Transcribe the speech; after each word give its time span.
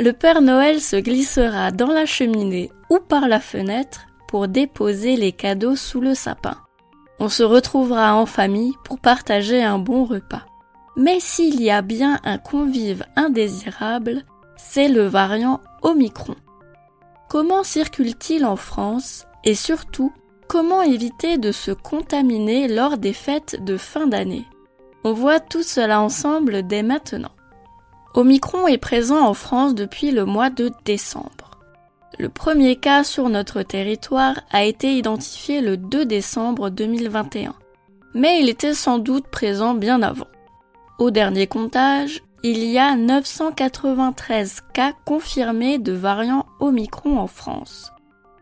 Le 0.00 0.12
Père 0.12 0.42
Noël 0.42 0.80
se 0.80 0.94
glissera 0.94 1.72
dans 1.72 1.88
la 1.88 2.06
cheminée 2.06 2.70
ou 2.88 3.00
par 3.00 3.26
la 3.26 3.40
fenêtre 3.40 4.06
pour 4.28 4.46
déposer 4.46 5.16
les 5.16 5.32
cadeaux 5.32 5.74
sous 5.74 6.00
le 6.00 6.14
sapin. 6.14 6.56
On 7.18 7.28
se 7.28 7.42
retrouvera 7.42 8.14
en 8.14 8.24
famille 8.24 8.74
pour 8.84 9.00
partager 9.00 9.60
un 9.60 9.80
bon 9.80 10.04
repas. 10.04 10.46
Mais 10.96 11.18
s'il 11.18 11.60
y 11.60 11.72
a 11.72 11.82
bien 11.82 12.20
un 12.22 12.38
convive 12.38 13.04
indésirable, 13.16 14.22
c'est 14.56 14.88
le 14.88 15.02
variant 15.08 15.60
Omicron. 15.82 16.36
Comment 17.28 17.64
circule-t-il 17.64 18.44
en 18.44 18.56
France 18.56 19.26
et 19.42 19.56
surtout, 19.56 20.12
comment 20.46 20.82
éviter 20.82 21.38
de 21.38 21.50
se 21.50 21.72
contaminer 21.72 22.68
lors 22.68 22.98
des 22.98 23.12
fêtes 23.12 23.64
de 23.64 23.76
fin 23.76 24.06
d'année? 24.06 24.46
On 25.02 25.12
voit 25.12 25.40
tout 25.40 25.64
cela 25.64 26.00
ensemble 26.00 26.64
dès 26.68 26.84
maintenant. 26.84 27.32
Omicron 28.14 28.66
est 28.66 28.78
présent 28.78 29.20
en 29.20 29.34
France 29.34 29.74
depuis 29.74 30.10
le 30.10 30.24
mois 30.24 30.50
de 30.50 30.70
décembre. 30.84 31.50
Le 32.18 32.28
premier 32.28 32.76
cas 32.76 33.04
sur 33.04 33.28
notre 33.28 33.62
territoire 33.62 34.40
a 34.50 34.64
été 34.64 34.96
identifié 34.96 35.60
le 35.60 35.76
2 35.76 36.04
décembre 36.06 36.70
2021, 36.70 37.54
mais 38.14 38.40
il 38.40 38.48
était 38.48 38.74
sans 38.74 38.98
doute 38.98 39.28
présent 39.28 39.74
bien 39.74 40.02
avant. 40.02 40.26
Au 40.98 41.10
dernier 41.10 41.46
comptage, 41.46 42.22
il 42.42 42.64
y 42.64 42.78
a 42.78 42.96
993 42.96 44.62
cas 44.72 44.94
confirmés 45.04 45.78
de 45.78 45.92
variant 45.92 46.46
Omicron 46.60 47.18
en 47.18 47.26
France. 47.26 47.92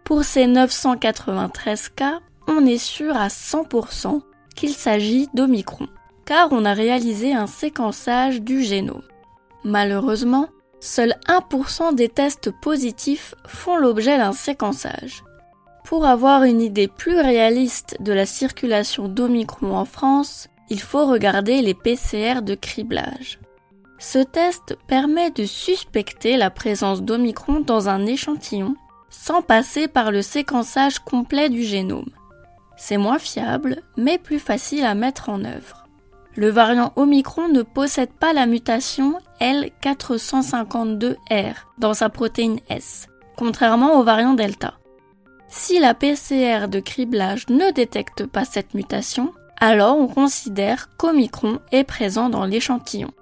Pour 0.05 0.23
ces 0.23 0.47
993 0.47 1.89
cas, 1.91 2.21
on 2.47 2.65
est 2.65 2.79
sûr 2.79 3.17
à 3.17 3.29
100% 3.29 4.23
qu'il 4.55 4.73
s'agit 4.73 5.29
d'Omicron, 5.35 5.89
car 6.25 6.49
on 6.53 6.65
a 6.65 6.73
réalisé 6.73 7.35
un 7.35 7.47
séquençage 7.47 8.41
du 8.41 8.63
génome. 8.63 9.03
Malheureusement, 9.67 10.47
seul 10.79 11.17
1% 11.27 11.93
des 11.97 12.09
tests 12.09 12.53
positifs 12.53 13.35
font 13.49 13.77
l'objet 13.77 14.17
d'un 14.17 14.33
séquençage. 14.33 15.25
Pour 15.85 16.07
avoir 16.07 16.45
une 16.45 16.61
idée 16.61 16.87
plus 16.87 17.19
réaliste 17.19 17.97
de 17.99 18.13
la 18.13 18.27
circulation 18.27 19.09
d'Omicron 19.09 19.75
en 19.75 19.85
France, 19.85 20.47
il 20.71 20.81
faut 20.81 21.05
regarder 21.07 21.63
les 21.63 21.75
PCR 21.75 22.43
de 22.43 22.55
criblage. 22.55 23.41
Ce 23.99 24.21
test 24.21 24.79
permet 24.87 25.33
de 25.33 25.47
suspecter 25.47 26.37
la 26.37 26.51
présence 26.51 27.03
d'Omicron 27.03 27.59
dans 27.59 27.89
un 27.89 28.07
échantillon 28.07 28.77
sans 29.11 29.43
passer 29.43 29.89
par 29.89 30.13
le 30.13 30.23
séquençage 30.23 31.01
complet 31.01 31.49
du 31.49 31.65
génome. 31.65 32.11
C'est 32.77 32.99
moins 32.99 33.19
fiable, 33.19 33.83
mais 33.97 34.19
plus 34.19 34.39
facile 34.39 34.85
à 34.85 34.95
mettre 34.95 35.29
en 35.29 35.45
œuvre. 35.45 35.86
Le 36.37 36.51
variant 36.51 36.93
Omicron 36.97 37.49
ne 37.49 37.63
possède 37.63 38.13
pas 38.13 38.35
la 38.35 38.45
mutation 38.45 39.19
L452R 39.41 41.55
dans 41.79 41.95
sa 41.95 42.11
protéine 42.11 42.61
S, 42.69 43.09
contrairement 43.37 43.99
au 43.99 44.03
variant 44.03 44.35
Delta. 44.35 44.75
Si 45.49 45.81
la 45.81 45.95
PCR 45.95 46.69
de 46.69 46.81
criblage 46.81 47.49
ne 47.49 47.73
détecte 47.73 48.27
pas 48.27 48.45
cette 48.45 48.75
mutation, 48.75 49.33
alors 49.59 49.97
on 49.97 50.09
considère 50.09 50.95
qu'Omicron 50.99 51.61
est 51.73 51.85
présent 51.85 52.29
dans 52.29 52.45
l'échantillon. 52.45 53.13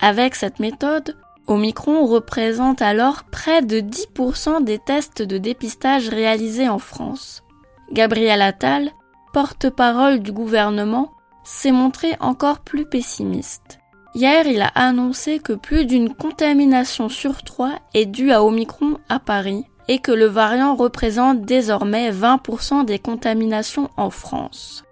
Avec 0.00 0.34
cette 0.34 0.58
méthode, 0.58 1.18
Omicron 1.46 2.06
représente 2.06 2.80
alors 2.80 3.24
près 3.24 3.60
de 3.60 3.80
10% 3.80 4.64
des 4.64 4.78
tests 4.78 5.20
de 5.20 5.36
dépistage 5.36 6.08
réalisés 6.08 6.70
en 6.70 6.78
France. 6.78 7.44
Gabriel 7.92 8.40
Attal, 8.40 8.90
porte-parole 9.34 10.20
du 10.20 10.32
gouvernement, 10.32 11.12
s'est 11.44 11.72
montré 11.72 12.16
encore 12.20 12.60
plus 12.60 12.86
pessimiste. 12.86 13.78
Hier, 14.14 14.46
il 14.46 14.62
a 14.62 14.70
annoncé 14.74 15.38
que 15.38 15.52
plus 15.52 15.86
d'une 15.86 16.14
contamination 16.14 17.08
sur 17.08 17.42
trois 17.42 17.78
est 17.94 18.06
due 18.06 18.30
à 18.30 18.44
Omicron 18.44 18.98
à 19.08 19.18
Paris 19.18 19.64
et 19.88 19.98
que 19.98 20.12
le 20.12 20.26
variant 20.26 20.74
représente 20.74 21.42
désormais 21.42 22.10
20% 22.10 22.84
des 22.84 22.98
contaminations 22.98 23.90
en 23.96 24.10
France. 24.10 24.84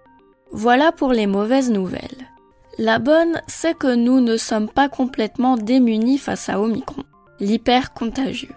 Voilà 0.50 0.92
pour 0.92 1.12
les 1.12 1.26
mauvaises 1.26 1.70
nouvelles. 1.70 2.28
La 2.78 2.98
bonne, 2.98 3.40
c'est 3.46 3.76
que 3.76 3.94
nous 3.94 4.20
ne 4.20 4.36
sommes 4.36 4.69
pas 4.69 4.88
complètement 4.88 5.56
démunis 5.56 6.19
face 6.19 6.48
à 6.48 6.60
Omicron, 6.60 7.04
l'hyper-contagieux. 7.38 8.54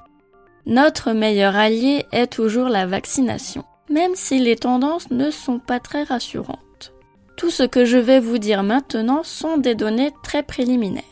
Notre 0.66 1.12
meilleur 1.12 1.56
allié 1.56 2.06
est 2.12 2.28
toujours 2.28 2.70
la 2.70 2.88
vaccination, 2.88 3.64
même 3.90 4.16
si 4.16 4.40
les 4.40 4.56
tendances 4.56 5.12
ne 5.12 5.30
sont 5.30 5.60
pas 5.60 5.80
très 5.80 6.04
rassurantes. 6.04 6.65
Tout 7.38 7.50
ce 7.50 7.64
que 7.64 7.86
je 7.86 7.98
vais 7.98 8.20
vous 8.20 8.38
dire 8.38 8.64
maintenant 8.64 9.24
sont 9.24 9.58
des 9.58 9.76
données 9.76 10.12
très 10.24 10.44
préliminaires. 10.44 11.04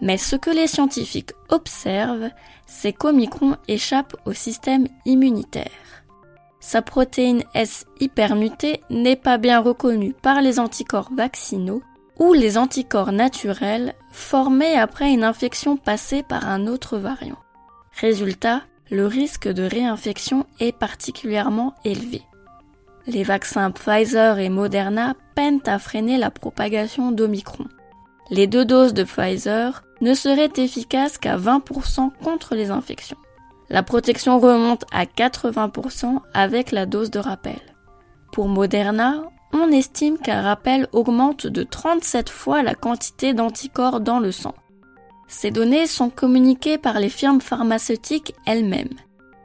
Mais 0.00 0.18
ce 0.18 0.36
que 0.36 0.50
les 0.50 0.66
scientifiques 0.66 1.32
observent, 1.48 2.30
c'est 2.66 2.92
qu'Omicron 2.92 3.56
échappe 3.68 4.16
au 4.24 4.32
système 4.32 4.88
immunitaire 5.04 5.70
sa 6.62 6.80
protéine 6.80 7.42
S 7.54 7.86
hypermutée 7.98 8.80
n'est 8.88 9.16
pas 9.16 9.36
bien 9.36 9.60
reconnue 9.60 10.14
par 10.14 10.40
les 10.40 10.60
anticorps 10.60 11.10
vaccinaux 11.12 11.82
ou 12.20 12.32
les 12.32 12.56
anticorps 12.56 13.10
naturels 13.10 13.94
formés 14.12 14.76
après 14.76 15.12
une 15.12 15.24
infection 15.24 15.76
passée 15.76 16.22
par 16.22 16.48
un 16.48 16.68
autre 16.68 16.98
variant. 16.98 17.38
Résultat, 18.00 18.62
le 18.90 19.06
risque 19.06 19.48
de 19.48 19.64
réinfection 19.64 20.46
est 20.60 20.72
particulièrement 20.72 21.74
élevé. 21.84 22.22
Les 23.06 23.24
vaccins 23.24 23.72
Pfizer 23.72 24.38
et 24.38 24.48
Moderna 24.48 25.14
peinent 25.34 25.62
à 25.66 25.78
freiner 25.78 26.18
la 26.18 26.30
propagation 26.30 27.10
d'Omicron. 27.10 27.66
Les 28.30 28.46
deux 28.46 28.64
doses 28.64 28.94
de 28.94 29.02
Pfizer 29.02 29.82
ne 30.00 30.14
seraient 30.14 30.52
efficaces 30.56 31.18
qu'à 31.18 31.36
20% 31.36 32.10
contre 32.22 32.54
les 32.54 32.70
infections. 32.70 33.16
La 33.70 33.82
protection 33.82 34.38
remonte 34.38 34.84
à 34.92 35.04
80% 35.04 36.20
avec 36.32 36.70
la 36.70 36.86
dose 36.86 37.10
de 37.10 37.18
rappel. 37.18 37.60
Pour 38.32 38.48
Moderna, 38.48 39.22
on 39.52 39.70
estime 39.70 40.18
qu'un 40.18 40.42
rappel 40.42 40.86
augmente 40.92 41.46
de 41.46 41.62
37 41.62 42.30
fois 42.30 42.62
la 42.62 42.74
quantité 42.74 43.34
d'anticorps 43.34 44.00
dans 44.00 44.18
le 44.18 44.32
sang. 44.32 44.54
Ces 45.26 45.50
données 45.50 45.86
sont 45.86 46.10
communiquées 46.10 46.78
par 46.78 47.00
les 47.00 47.08
firmes 47.08 47.40
pharmaceutiques 47.40 48.34
elles-mêmes. 48.46 48.96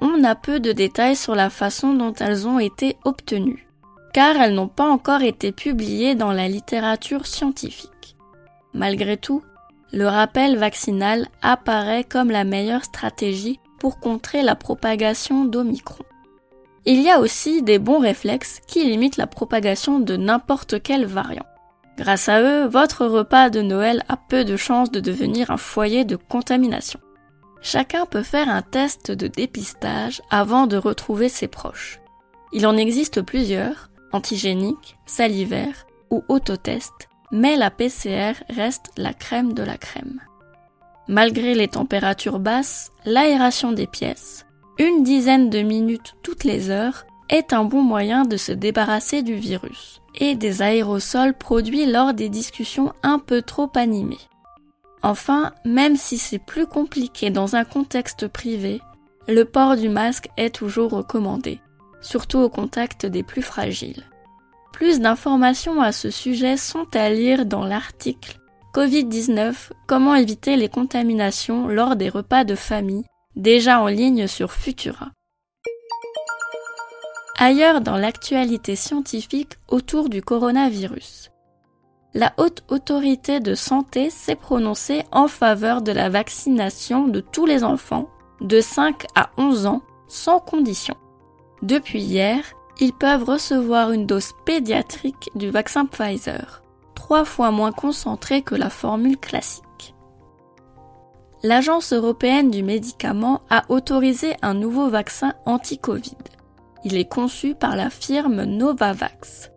On 0.01 0.23
a 0.23 0.35
peu 0.35 0.59
de 0.59 0.71
détails 0.71 1.15
sur 1.15 1.35
la 1.35 1.49
façon 1.49 1.93
dont 1.93 2.13
elles 2.13 2.47
ont 2.47 2.59
été 2.59 2.97
obtenues, 3.03 3.67
car 4.13 4.35
elles 4.35 4.53
n'ont 4.53 4.67
pas 4.67 4.87
encore 4.87 5.23
été 5.23 5.51
publiées 5.51 6.15
dans 6.15 6.31
la 6.31 6.47
littérature 6.47 7.25
scientifique. 7.25 8.15
Malgré 8.73 9.17
tout, 9.17 9.41
le 9.91 10.05
rappel 10.05 10.57
vaccinal 10.57 11.27
apparaît 11.41 12.03
comme 12.03 12.29
la 12.29 12.43
meilleure 12.43 12.83
stratégie 12.83 13.59
pour 13.79 13.99
contrer 13.99 14.43
la 14.43 14.55
propagation 14.55 15.45
d'Omicron. 15.45 16.03
Il 16.85 17.01
y 17.01 17.09
a 17.09 17.19
aussi 17.19 17.63
des 17.63 17.79
bons 17.79 17.99
réflexes 17.99 18.61
qui 18.67 18.85
limitent 18.85 19.17
la 19.17 19.27
propagation 19.27 19.99
de 19.99 20.15
n'importe 20.15 20.81
quel 20.81 21.05
variant. 21.05 21.45
Grâce 21.97 22.29
à 22.29 22.41
eux, 22.41 22.67
votre 22.67 23.05
repas 23.05 23.49
de 23.49 23.61
Noël 23.61 24.03
a 24.07 24.17
peu 24.17 24.45
de 24.45 24.55
chances 24.55 24.91
de 24.91 24.99
devenir 24.99 25.49
un 25.49 25.57
foyer 25.57 26.05
de 26.05 26.15
contamination. 26.15 26.99
Chacun 27.69 28.05
peut 28.05 28.23
faire 28.23 28.47
un 28.47 28.61
test 28.61 29.11
de 29.11 29.27
dépistage 29.27 30.21
avant 30.29 30.67
de 30.67 30.77
retrouver 30.77 31.27
ses 31.27 31.49
proches. 31.49 31.99
Il 32.53 32.65
en 32.65 32.77
existe 32.77 33.21
plusieurs, 33.21 33.89
antigéniques, 34.13 34.95
salivaires 35.05 35.85
ou 36.09 36.23
autotest, 36.29 36.93
mais 37.29 37.57
la 37.57 37.69
PCR 37.69 38.35
reste 38.47 38.91
la 38.95 39.13
crème 39.13 39.51
de 39.51 39.63
la 39.63 39.77
crème. 39.77 40.21
Malgré 41.09 41.55
les 41.55 41.67
températures 41.67 42.39
basses, 42.39 42.89
l'aération 43.03 43.73
des 43.73 43.87
pièces, 43.87 44.45
une 44.79 45.03
dizaine 45.03 45.49
de 45.49 45.59
minutes 45.59 46.15
toutes 46.23 46.45
les 46.45 46.69
heures, 46.69 47.05
est 47.27 47.51
un 47.51 47.65
bon 47.65 47.81
moyen 47.81 48.23
de 48.23 48.37
se 48.37 48.53
débarrasser 48.53 49.23
du 49.23 49.35
virus 49.35 50.01
et 50.15 50.35
des 50.35 50.61
aérosols 50.61 51.33
produits 51.33 51.85
lors 51.85 52.13
des 52.13 52.29
discussions 52.29 52.93
un 53.03 53.19
peu 53.19 53.41
trop 53.41 53.69
animées. 53.75 54.25
Enfin, 55.07 55.53
même 55.63 55.95
si 55.95 56.17
c'est 56.17 56.37
plus 56.37 56.67
compliqué 56.67 57.29
dans 57.29 57.55
un 57.55 57.63
contexte 57.63 58.27
privé, 58.27 58.81
le 59.29 59.45
port 59.45 59.77
du 59.77 59.87
masque 59.87 60.27
est 60.35 60.53
toujours 60.53 60.91
recommandé, 60.91 61.61
surtout 62.01 62.39
au 62.39 62.49
contact 62.49 63.05
des 63.05 63.23
plus 63.23 63.41
fragiles. 63.41 64.03
Plus 64.73 64.99
d'informations 64.99 65.81
à 65.81 65.93
ce 65.93 66.09
sujet 66.09 66.57
sont 66.57 66.87
à 66.93 67.09
lire 67.09 67.45
dans 67.45 67.63
l'article 67.63 68.37
Covid-19, 68.75 69.69
comment 69.87 70.13
éviter 70.13 70.57
les 70.57 70.67
contaminations 70.67 71.69
lors 71.69 71.95
des 71.95 72.09
repas 72.09 72.43
de 72.43 72.55
famille 72.55 73.05
déjà 73.37 73.79
en 73.79 73.87
ligne 73.87 74.27
sur 74.27 74.51
Futura. 74.51 75.11
Ailleurs 77.37 77.79
dans 77.79 77.95
l'actualité 77.95 78.75
scientifique 78.75 79.53
autour 79.69 80.09
du 80.09 80.21
coronavirus. 80.21 81.29
La 82.17 82.33
haute 82.37 82.63
autorité 82.69 83.39
de 83.39 83.53
santé 83.53 84.09
s'est 84.09 84.35
prononcée 84.35 85.03
en 85.11 85.27
faveur 85.27 85.83
de 85.83 85.91
la 85.91 86.09
vaccination 86.09 87.07
de 87.07 87.19
tous 87.19 87.45
les 87.45 87.63
enfants 87.63 88.09
de 88.41 88.59
5 88.59 89.05
à 89.13 89.29
11 89.37 89.67
ans 89.67 89.83
sans 90.07 90.39
condition. 90.39 90.95
Depuis 91.61 92.01
hier, 92.01 92.39
ils 92.79 92.93
peuvent 92.93 93.23
recevoir 93.23 93.91
une 93.91 94.07
dose 94.07 94.31
pédiatrique 94.45 95.29
du 95.35 95.51
vaccin 95.51 95.85
Pfizer, 95.85 96.63
trois 96.95 97.23
fois 97.23 97.51
moins 97.51 97.71
concentrée 97.71 98.41
que 98.41 98.55
la 98.55 98.71
formule 98.71 99.19
classique. 99.19 99.93
L'Agence 101.43 101.93
européenne 101.93 102.49
du 102.49 102.63
médicament 102.63 103.41
a 103.51 103.63
autorisé 103.69 104.33
un 104.41 104.55
nouveau 104.55 104.89
vaccin 104.89 105.35
anti-Covid. 105.45 106.17
Il 106.83 106.97
est 106.97 107.07
conçu 107.07 107.53
par 107.53 107.75
la 107.75 107.91
firme 107.91 108.43
Novavax. 108.43 109.51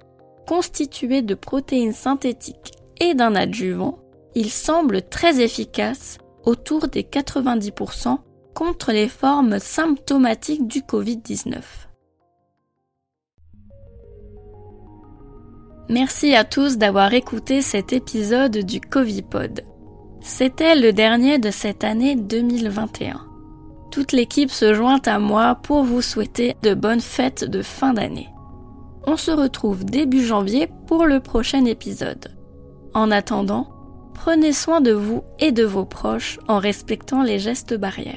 Constitué 0.51 1.23
de 1.23 1.35
protéines 1.35 1.93
synthétiques 1.93 2.73
et 3.01 3.15
d'un 3.15 3.37
adjuvant, 3.37 4.01
il 4.35 4.51
semble 4.51 5.01
très 5.01 5.41
efficace, 5.41 6.19
autour 6.43 6.89
des 6.89 7.05
90%, 7.05 8.19
contre 8.53 8.91
les 8.91 9.07
formes 9.07 9.61
symptomatiques 9.61 10.67
du 10.67 10.81
Covid-19. 10.81 11.61
Merci 15.89 16.35
à 16.35 16.43
tous 16.43 16.79
d'avoir 16.79 17.15
écouté 17.15 17.63
cet 17.63 17.93
épisode 17.93 18.59
du 18.59 18.81
Covipod. 18.81 19.63
C'était 20.21 20.75
le 20.75 20.93
dernier 20.93 21.39
de 21.39 21.53
cette 21.53 21.85
année 21.85 22.17
2021. 22.17 23.25
Toute 23.93 24.11
l'équipe 24.11 24.51
se 24.51 24.75
joint 24.75 25.03
à 25.07 25.21
moi 25.21 25.55
pour 25.55 25.85
vous 25.85 26.03
souhaiter 26.03 26.57
de 26.65 26.75
bonnes 26.75 27.01
fêtes 27.01 27.45
de 27.45 27.63
fin 27.63 27.95
d'année. 27.95 28.31
On 29.07 29.17
se 29.17 29.31
retrouve 29.31 29.85
début 29.85 30.25
janvier 30.25 30.69
pour 30.87 31.07
le 31.07 31.21
prochain 31.21 31.65
épisode. 31.65 32.37
En 32.95 33.11
attendant, 33.11 33.69
prenez 34.15 34.53
soin 34.53 34.81
de 34.81 34.93
vous 34.93 35.23
et 35.39 35.53
de 35.53 35.65
vos 35.65 35.85
proches 35.85 36.39
en 36.49 36.59
respectant 36.59 37.23
les 37.23 37.39
gestes 37.39 37.75
barrières. 37.75 38.17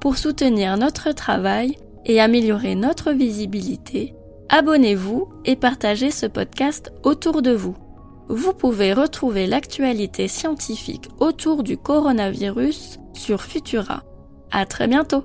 Pour 0.00 0.18
soutenir 0.18 0.76
notre 0.76 1.12
travail 1.12 1.76
et 2.04 2.20
améliorer 2.20 2.74
notre 2.74 3.12
visibilité, 3.12 4.14
abonnez-vous 4.48 5.28
et 5.44 5.56
partagez 5.56 6.10
ce 6.10 6.26
podcast 6.26 6.92
autour 7.02 7.40
de 7.40 7.52
vous. 7.52 7.76
Vous 8.28 8.54
pouvez 8.54 8.92
retrouver 8.92 9.46
l'actualité 9.46 10.28
scientifique 10.28 11.08
autour 11.20 11.62
du 11.62 11.76
coronavirus 11.76 12.98
sur 13.12 13.42
Futura. 13.42 14.02
À 14.50 14.66
très 14.66 14.88
bientôt! 14.88 15.24